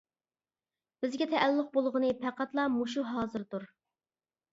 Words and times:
بىزگە 1.03 1.27
تەئەللۇق 1.33 1.69
بولغىنى 1.75 2.09
پەقەتلا 2.23 2.65
مۇشۇ 2.79 3.05
ھازىردۇر. 3.11 3.69